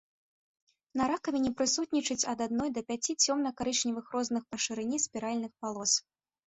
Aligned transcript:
На 1.01 1.09
ракавіне 1.11 1.51
прысутнічаюць 1.59 2.27
ад 2.33 2.39
адной 2.47 2.69
да 2.79 2.85
пяці 2.89 3.19
цёмна-карычневых 3.27 4.05
розных 4.19 4.43
па 4.53 4.57
шырыні 4.67 4.97
спіральных 5.07 5.51
палос. 5.63 5.91